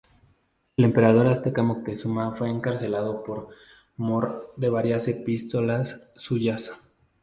[0.77, 3.49] El emperador azteca Moctezuma fue encarcelado por
[3.97, 6.71] mor de varias epístolas suyas.